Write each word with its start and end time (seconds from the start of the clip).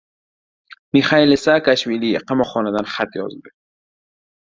Mixail 0.95 1.35
Saakashvili 1.41 2.09
qamoqxonadan 2.31 2.91
xat 2.95 3.19
yozdi 3.21 3.53